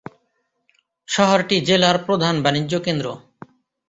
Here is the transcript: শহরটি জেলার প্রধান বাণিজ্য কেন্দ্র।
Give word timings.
শহরটি 1.07 1.57
জেলার 1.61 1.97
প্রধান 2.05 2.35
বাণিজ্য 2.43 2.73
কেন্দ্র। 2.79 3.07